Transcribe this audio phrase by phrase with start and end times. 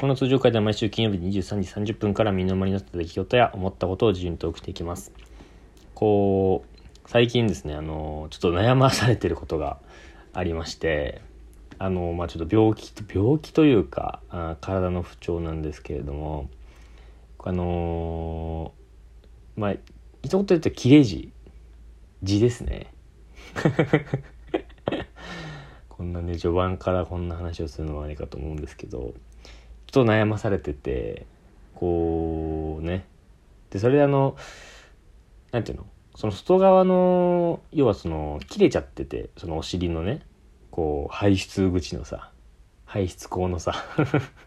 [0.00, 5.12] この通常会では毎週金曜日23時30分から身の回りの出来事や思ったことを自由にトークしていきます。
[5.94, 6.68] こう、
[7.04, 9.76] 最近ですね、あの、ちょっと悩まされてることが
[10.32, 11.20] ありまして、
[11.78, 16.48] あの、まあ、ちょっと病気、病気というか、あ体の不調なんですけれども、
[17.38, 18.72] あの
[19.54, 19.74] まあ、
[20.22, 21.30] 一言で言うと切れ字。
[22.22, 22.86] 字ですね。
[25.90, 29.12] こんなね、序盤からこんな話をするのはあれかと思うんですけど、
[29.90, 31.26] と悩まされてて、
[31.74, 33.06] こうね。
[33.70, 34.36] で、それであの、
[35.52, 35.86] なんていうの？
[36.16, 40.20] その外側の、要はその、切れちゃってて、そのお尻のね、
[40.70, 42.30] こう、排出口のさ、
[42.84, 43.74] 排出口のさ、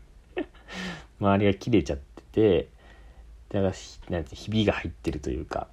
[1.20, 2.68] 周りが切れちゃってて、
[3.50, 3.74] だから、
[4.10, 5.68] なんて、ひびが入ってるというか、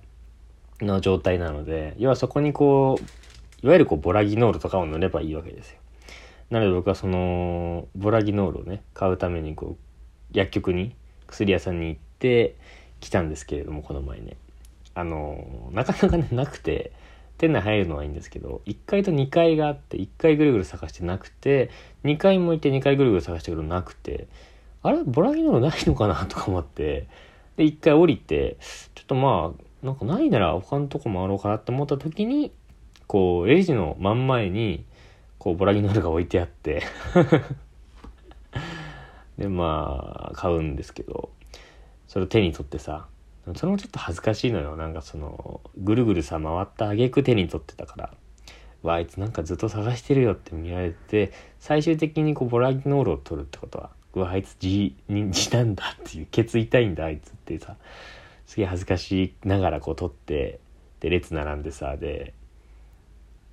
[0.80, 5.79] の状態なので、要はそこにこう、いわゆるこう、ボラギノールとかを塗ればいいわけですよ。
[6.50, 10.94] なので僕はその、ボラギノールをね、買うためにこう、薬局に、
[11.26, 12.56] 薬屋さんに行って
[12.98, 14.36] 来たんですけれども、この前ね。
[14.94, 16.92] あの、なかなかね、なくて、
[17.38, 21.70] 店内入るのはいいんですけど、1階と2階があって、1階ぐるぐる探してなくて、
[22.04, 24.26] 2階もいて2階ぐるぐる探してくるのなくて、
[24.82, 27.06] あれボラギノールないのかなとか思って、
[27.56, 28.56] で、1回降りて、
[28.94, 32.52] ちょっとまあ、なんかないなら他のとこ回ろうかなって思った時に、
[33.06, 34.84] こう、レジの真ん前に、
[35.40, 36.82] こう、ボラギノールが置いてあって、
[39.38, 41.30] で、まあ、買うんですけど、
[42.06, 43.08] それを手に取ってさ、
[43.56, 44.76] それもちょっと恥ずかしいのよ。
[44.76, 48.14] なんかその、ぐるぐるさ、回った挙句手に取ってたから、
[48.82, 57.76] わ、あいつなんかずっと探してるよって見られて、最終的にこう、ボラギノールを取るってことは、うわ、あいつ字、に字なんだっていう、ケツ痛いんだ、あいつってさ、
[58.44, 60.60] すげえ恥ずかしながらこう取って、
[61.00, 62.34] で、列並んでさ、で、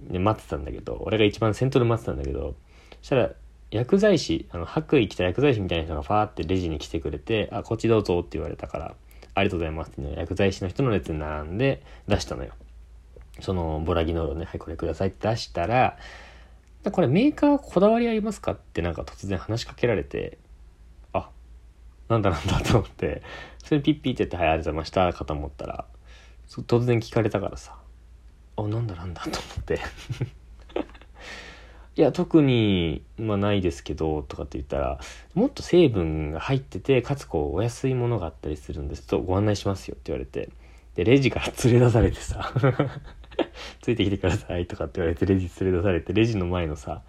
[0.02, 2.56] で、待ってたんだけど、俺が一番先頭で待ってたんだけど、
[3.02, 3.32] そしたら、
[3.72, 8.96] 薬剤師、あの、白衣着た薬剤師みたいな人がファーってレジに来てくれて、あ、こっちどうぞって言われたから、
[9.34, 12.54] ありがとうございますっていうのを薬剤師の人の列に並んで出したのよ。
[13.42, 15.98] その、ボラギノールをね、はい、これくださいって出したら、
[16.92, 20.38] これメーカーこだわりありますかってなんか突然話しかけられて、
[21.12, 21.30] あ、
[22.08, 23.22] なんだなんだと思って、
[23.64, 25.86] それピッピーって言って、はい、ありがとうございましたかと思ったら、
[26.48, 27.78] 突然聞かれたからさ、
[28.58, 29.80] あ、なんだなんだと思って。
[31.96, 35.00] いや、特に、まあないですけど、とかって言ったら、
[35.34, 40.50] もっと成分が入ってて、かつこう、お安いものがあったりするんですと、ご案内しますよって言われて、
[40.94, 42.54] で、レジから連れ出されてさ、
[43.82, 47.02] ついてきてくださいとかって言われて、レジ連れ出されて、レジの前のさ、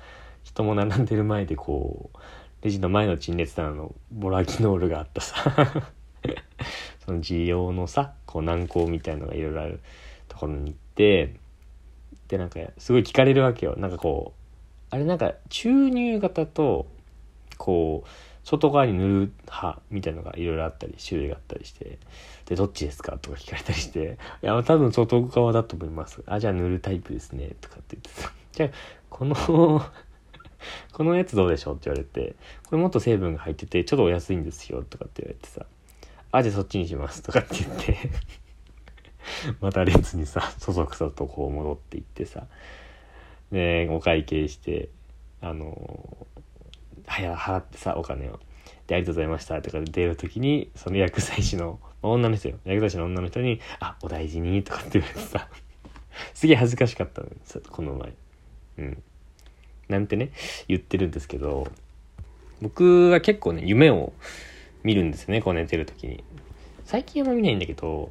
[0.42, 2.19] 人も並んでる前でこう、
[2.62, 5.84] レジの前の陳列棚のボラギノールがあったさ、
[7.04, 9.81] その需要のさ、こう難航みたいのがいろいろある
[10.28, 13.76] ところに行って、で、なんか、すごい聞かれるわけよ。
[13.76, 16.86] なんかこう、あれなんか、注入型と、
[17.56, 18.09] こう、
[18.44, 21.98] 外側に塗る派みたいのがいろいろあったり、種類があったりして、
[22.47, 26.22] で、どっちですかとか聞かれたりして、いや、多分外側だと思います。
[26.26, 27.53] あ、じゃあ塗るタイプですね。
[27.60, 28.70] とかって言ってさ、じゃあ、
[29.08, 29.34] この、
[30.92, 34.82] このやつどうでしょうって言われて、これもっと成分が入ってて、ちょっとお安いんですよ。
[34.82, 35.64] とかって言われてさ、
[36.32, 37.22] あ、じゃあそっちにします。
[37.22, 38.10] とかって言って、
[39.60, 42.46] また列にさ、そそくさとこう戻っていってさ、
[43.52, 44.88] で、お会計して、
[45.40, 46.26] あの、
[47.06, 48.38] はや、払ってさ、お金を。
[48.86, 49.60] で、ありがとうございました。
[49.62, 52.58] とか出るときに、その薬剤師の、女の人よ。
[52.64, 55.48] 薬剤師の女の人に、あ、お大事に、とかって言われてさ、
[56.34, 57.34] すげえ恥ずかしかったのよ、
[57.70, 58.12] この前。
[58.78, 59.02] うん。
[59.88, 60.30] なんてね、
[60.68, 61.66] 言ってるんですけど、
[62.60, 64.12] 僕は結構ね、夢を
[64.82, 66.22] 見るんですよね、こう寝てるときに。
[66.84, 68.10] 最近あんま見ないんだけど、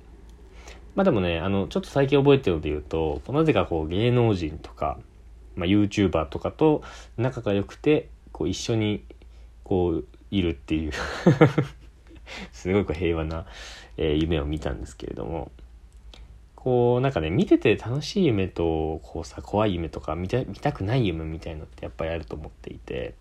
[0.97, 4.97] まあでもね、あの、ちょっと最近覚えてるので言うと、なぜかこう芸能人とか、
[5.55, 6.81] まあ YouTuber とかと
[7.17, 9.05] 仲が良くて、こう一緒に
[9.63, 10.91] こういるっていう
[12.51, 13.45] すごく平和な、
[13.97, 15.51] えー夢を見たんですけれども、
[16.55, 23.13] こうなんかね、見てて楽しい夢と、こうさ、怖い夢とか見た見たくない夢みたいのってやっぱりあると思っていて、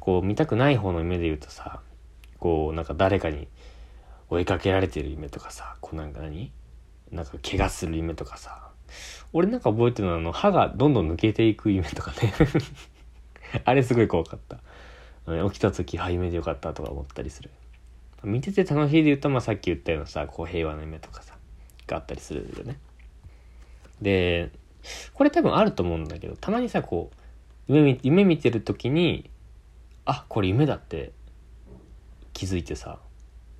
[0.00, 1.82] こう見たくない方の夢で言うとさ、
[2.38, 3.46] こうなんか誰かに
[4.30, 6.50] 追いかけられてる夢とかさ、こうなんか何？
[7.12, 8.70] なんか怪我する夢とかさ、
[9.32, 12.32] 俺なんか覚えてるのはあの歯がどんどん抜けていく夢とかね。
[13.64, 14.58] あれすごい怖かった。
[15.50, 17.50] 起きた時、あ、夢でよかったとか思ったりする。
[18.24, 21.36] 見てて楽しいで言うと、まあさっき言ったようなさ、こう平和な夢とかさ、
[21.86, 22.78] があったりするよね。
[24.00, 24.50] で、
[25.14, 27.10] これ多分あると思うんだけど、たまにさ、こ
[27.68, 29.30] う、夢見夢見てる時に、
[30.04, 31.12] あ、これ夢だって
[32.32, 32.98] 気づいてさ、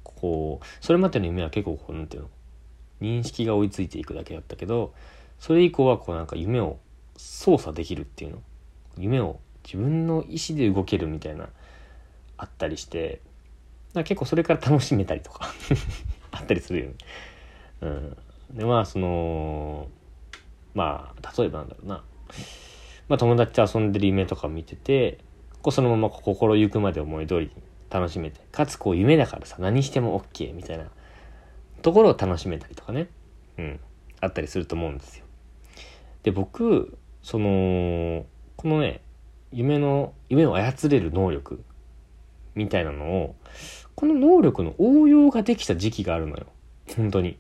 [0.03, 2.31] こう、それまでの夢は結構こう、なんていうの、
[3.03, 4.95] 認識が追いついていくだけだったけど、
[5.39, 6.79] それ以降はこうなんか夢を
[7.17, 8.43] 操作できるっていうの。
[8.99, 11.49] 夢を自分の意思で動けるみたいな、
[12.43, 13.21] あったりして
[13.95, 15.53] 結構それから楽しめたりとか
[16.33, 16.95] あったりするよね。
[17.83, 18.17] うん、
[18.55, 19.89] でまあその
[20.75, 22.05] まあ例えばなんだろうな、
[23.09, 25.19] まあ、友達と遊んでる夢とか見てて
[25.61, 27.53] こうそのまま心ゆくまで思い通りに
[27.91, 30.87] 楽しめてかつこう夢だからさ何しても OK みたいな
[31.83, 33.09] ところを楽しめたりとかね、
[33.59, 33.81] うん、
[34.21, 35.25] あったりすると思うんですよ。
[36.23, 38.25] で僕その
[38.57, 39.01] このね
[39.51, 41.63] 夢の夢を操れる能力
[42.55, 43.37] みたいなのを
[43.95, 46.47] この能力の応用ができた時期があるのよ。
[46.97, 47.39] 本当に。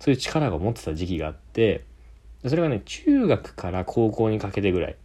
[0.00, 1.84] そういう力が持ってた時期があって
[2.46, 4.96] それがね中学から高校にかけてぐらい。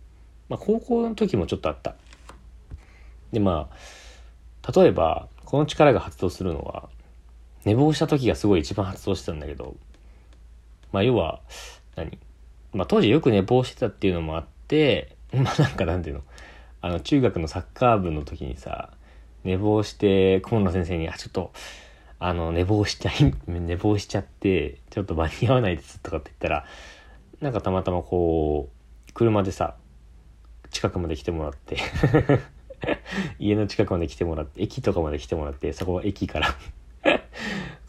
[0.49, 1.95] まあ高校の時もちょっとあった。
[3.31, 3.69] でま
[4.61, 6.89] あ例えばこの力が発動するのは
[7.65, 9.75] 寝坊した時がすごい一番発動してたんだけど
[10.91, 11.41] まあ要は
[11.95, 12.17] 何？
[12.73, 16.21] まあ当時よく寝坊してたっていうのもあって まあなんかなんていうの？
[16.81, 18.91] あの中学のサッカー部の時にさ
[19.43, 21.51] 寝坊して顧問の先生に「あちょっと
[22.19, 26.65] あの寝坊しちゃい 寝坊しちゃってちょっと間に合わないです」とかって言ったら
[27.41, 29.75] なんかたまたまこう車でさ
[30.71, 31.77] 近くまで来てもらって
[33.39, 36.47] 家の近くまで来てもらって駅とかまで来てもらってそこは駅から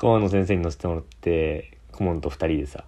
[0.05, 2.85] 顧問の先生に乗せてもらって顧問と2人でさ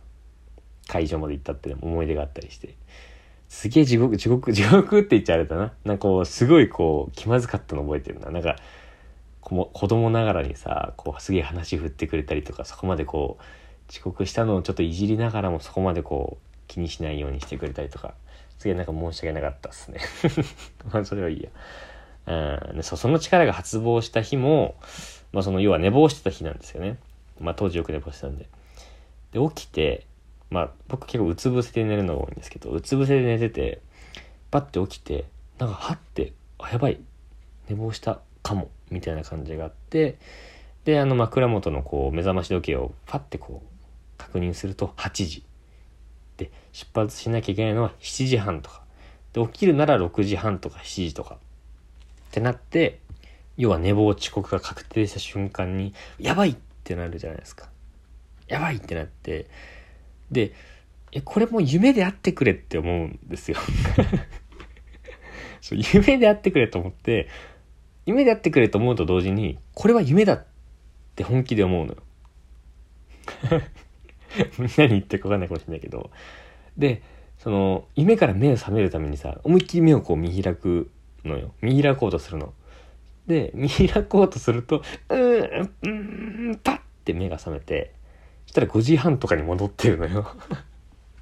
[0.86, 2.76] 会場まで行ったって思い出があったりして
[3.48, 5.72] すげえ地獄、地獄、 地獄って言っちゃあれだな。
[5.84, 8.30] なんかこう、すごいこう、気まずかったの覚えてるな。
[8.30, 8.56] なんか、
[9.40, 13.42] 子供ながらにさ、こう、すげえ話振ってくれたりとか、そこまでこう、
[13.88, 18.14] 遅刻したのをちょっといじりながらもそこまでこう、気にしないようにしてくれたりとか、
[18.58, 20.00] すげえなんか申し訳なかったっすね。
[20.92, 21.50] まあ、それはいいや。
[22.74, 24.74] うん、そその力が発動した日も、
[25.32, 26.98] まあその要は寝坊してた日なんですよね。
[27.40, 28.48] まあ当時よく寝坊してたんで。
[29.32, 30.06] で、起きて、
[30.50, 33.80] まあ僕結構うつ伏せで寝るのが多いんですけどうつ伏せで寝てて
[34.50, 35.24] パッて起きて
[35.58, 37.00] なんかはってあやばい
[37.68, 40.18] 寝坊したかもみたいな感じがあって
[40.84, 43.68] であの枕元のこう目覚まし時計をパッてこう
[44.18, 45.44] 確認すると8時。
[46.36, 48.82] で出発しなきゃいけないのは7時半とか。
[49.32, 51.36] で起きるなら6時半とか7時とか。
[51.36, 51.38] っ
[52.30, 53.00] てなって
[53.56, 56.56] 要は寝坊遅刻が確定した瞬間にやばい
[56.86, 57.68] ってなるじゃないですか
[58.46, 59.46] やばいってなって
[60.30, 60.52] で、
[61.12, 63.58] え、これも夢であってくれって思うんですよ
[65.60, 67.28] そう夢であってくれと思って、
[68.04, 70.44] 夢であってくれと思うと同時に、これは夢だっ
[71.16, 72.02] て本気で思うのよ。
[74.78, 76.10] 何言ってるか分かんないかもしれないけど。
[76.76, 77.02] で、
[77.38, 80.88] その、夢から目を覚めるためにさ、思いっきり目をこう見開く
[81.24, 81.52] のよ。
[81.62, 82.54] 見開こうとするの。
[83.26, 85.88] で、見開こうとすると、うーん、う
[86.52, 87.92] ん、パッて目が覚めて、
[88.46, 90.26] したら5時半とかに戻ってるのよ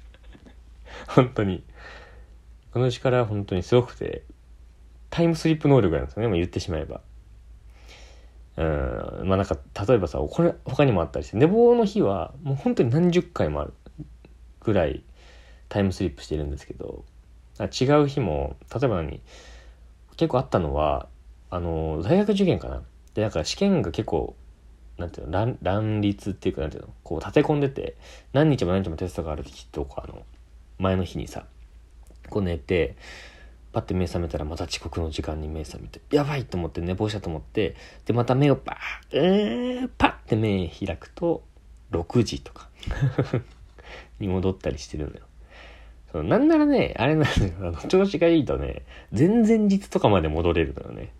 [1.07, 1.63] 本当に。
[2.71, 4.23] この力は本当にすごくて、
[5.09, 7.01] タイムスリップ能力なんですよね、もう言ってしまえば。
[8.57, 9.57] うん、まあなんか、
[9.87, 13.73] 例えばさ、これ他にもあったりして、寝坊の日はもう本当に何十回もある
[14.59, 15.03] ぐらい
[15.69, 17.05] タイムスリップしてるんですけど、
[17.59, 19.21] 違う日も、例えば何
[20.17, 21.07] 結構あったのは、
[21.49, 22.81] あの、大学受験かな。
[23.13, 24.35] で、なんか試験が結構
[24.97, 27.97] なんていうの乱乱立っていうかなんていうのこう立て込んでて
[28.33, 30.23] 何日も何日もテストがある日とかあの
[30.79, 31.45] 前の日にさ
[32.29, 32.95] こう寝て
[33.73, 37.75] パッて目覚めたらまた遅刻の時間に目覚めてやばいと思って寝坊したと思って
[38.05, 41.43] でまた目をパーえー、パッて目開くと
[41.91, 42.69] 6時とか
[44.19, 45.21] に戻ったりしてるのよ。
[46.11, 51.11] そのなんならね、あれなんだよ、あの調子がいいとね、前々日とかまで戻れるのよね。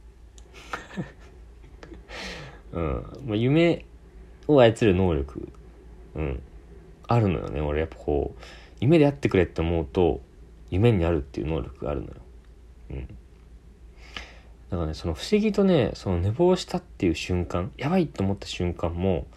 [2.75, 3.05] うん。
[3.25, 3.86] まあ、夢
[4.48, 5.51] を操る能力、
[6.13, 6.41] うん。
[7.08, 7.62] あるのよね。
[7.62, 8.41] 俺やっぱこう、
[8.79, 10.22] 夢でやってくれって思うと、
[10.70, 12.13] 夢になるっていう能力があるのよ。
[12.91, 13.08] うん。
[14.70, 19.27] だからね、その不思議とね、その寝坊したっていう瞬間、やばいって思った瞬間も、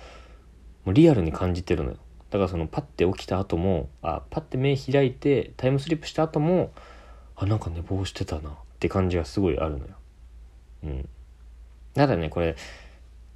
[0.85, 1.97] もうリアルに感じてるのよ。
[2.31, 6.73] だからそのパッて起きた後も、あ、パッて目開いてタイムスリップした後も、
[7.37, 9.95] あ、なんか寝坊してたなって感じがすごいあるのよ。
[10.85, 11.09] うん。
[11.95, 12.57] ただね、これ、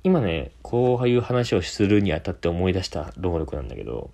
[0.04, 4.10] 今ね、こういう話をするにあたって思い出した能力なんだけど、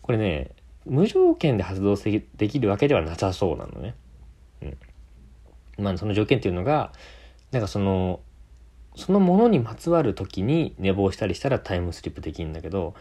[0.00, 0.50] これね、
[0.86, 3.94] 無条件で発動できるわけではなさそうなのね。
[4.62, 4.66] う
[5.80, 5.84] ん。
[5.84, 6.92] まあその条件っていうのが、
[7.50, 8.20] なんかその、
[8.94, 12.94] そのものにまつわる時に寝坊したりしたらタイムスリップできるんだけど、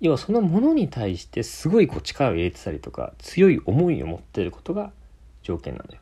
[0.00, 4.92] 要はそのものに対してすごいこう力を入れてたりとか、強い思いを持ってることが
[5.42, 6.00] 条件なのよ。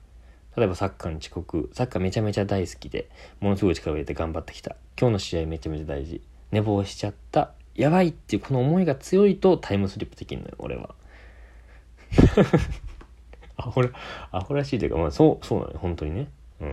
[0.58, 4.74] 例えばサッカーに遅刻、サッカーめちゃめちゃ大好きで、ものすごい力を入れて頑張ってきた。
[5.00, 6.20] 今日の試合めちゃめちゃ大事。
[6.50, 7.52] 寝坊しちゃった。
[7.76, 10.96] やばいっていうこの思いが強いとタイムスリップできるのよ、俺は。
[13.56, 13.90] アホら、
[14.32, 16.28] アホらしいというか、まあそう、そうなのよ、本当にね。
[16.60, 16.66] う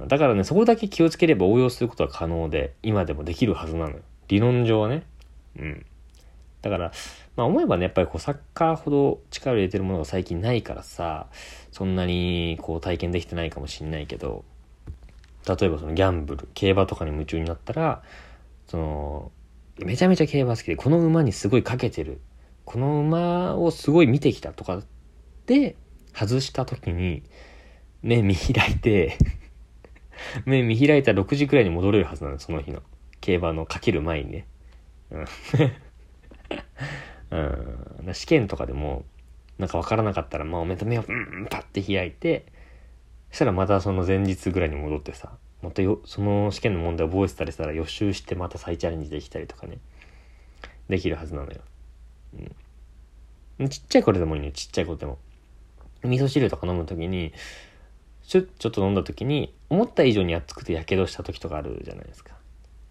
[0.00, 0.08] ん。
[0.08, 3.98] だからね、そこだけ気をつければ応用することは可能で、今でもできるはずなのよ。
[4.28, 5.02] 理論上はね。
[5.58, 5.84] うん。
[6.62, 6.92] だから、
[7.36, 11.26] まあ思えばね、やっぱりこうサッカーほど力を入れてるものが最近ないからさ、
[11.70, 14.44] そんなにこう体験できてないかもしんないけど、
[15.48, 18.02] 例えばそのギャンブル、競馬とかに夢中になったら、
[18.66, 19.32] その、
[19.78, 22.20] めちゃめちゃ競馬好きで、この馬にすごいかけてる。
[22.64, 24.82] この馬をすごい見てきたとか
[25.46, 25.76] で、
[26.14, 27.22] 外した時に、
[28.02, 29.16] 目見開いて
[30.44, 32.82] 目見開いたら6時くらいに戻れるはずなの、その日の。
[33.20, 34.46] 競馬のかける前にね。
[35.10, 35.24] うん
[37.32, 39.04] うん、試験とかでも、
[39.58, 42.44] なんか分からなかったら、まあ、目と目を、うん、パッて開いて、
[43.30, 49.78] そしたらまたその前日ぐらいに戻ってさ、またよ、その試験の問題覚えてたりしたら予習してまた再チャレンジできたりとかね、
[50.88, 51.60] できるはずなのよ。
[53.58, 53.68] うん。
[53.70, 55.18] ちっちゃい頃でもいいね、ちっちゃい子でも。
[56.02, 57.32] 味噌汁とか飲むときに、
[58.24, 62.34] ちょ、ちょっと飲んだときに、思った以上に熱くて火傷した時とかあるじゃないですか。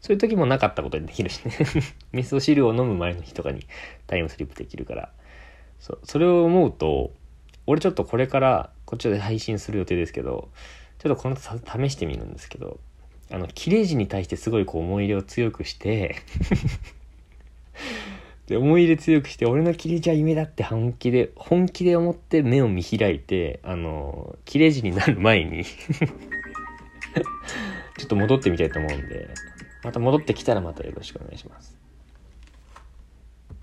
[0.01, 1.53] そういう時もなかったことにできるしね
[2.11, 3.65] 味噌汁を飲む前の日とかに
[4.07, 5.11] タイムスリップできるから。
[5.79, 7.11] そう、それを思うと、
[7.65, 10.49] 俺ちょっとこれからこっちで配信する予定ですけど、
[10.99, 12.79] ちょっとこの試してみるんですけど、
[13.31, 16.17] あの、切れ字に対してすごいこう思い入れを強くして
[18.45, 29.29] で、思い入れ強くして、俺の切れ字は夢だって本気で、本気で思って目を見開いて、あの、切れ字になる前に ちょっと戻ってみたいと思うんで、
[29.83, 31.80] また戻ってきたらまたよろしくお願いします。